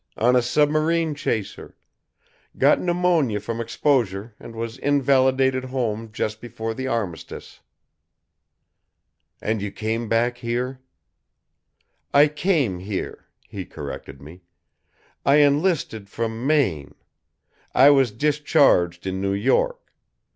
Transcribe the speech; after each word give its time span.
On 0.17 0.35
a 0.35 0.41
submarine 0.41 1.13
chaser. 1.13 1.77
Got 2.57 2.81
pneumonia 2.81 3.39
from 3.39 3.61
exposure 3.61 4.33
and 4.39 4.55
was 4.55 4.79
invalided 4.79 5.65
home 5.65 6.11
just 6.11 6.41
before 6.41 6.73
the 6.73 6.87
Armistice." 6.87 7.59
"And 9.43 9.61
you 9.61 9.69
came 9.71 10.09
back 10.09 10.39
here?" 10.39 10.79
"I 12.15 12.29
came 12.29 12.79
here," 12.79 13.27
he 13.47 13.63
corrected 13.63 14.23
me. 14.23 14.41
"I 15.23 15.35
enlisted 15.35 16.09
from 16.09 16.47
Maine. 16.47 16.95
I 17.75 17.91
was 17.91 18.09
discharged 18.09 19.05
in 19.05 19.21
New 19.21 19.33
York. 19.33 19.93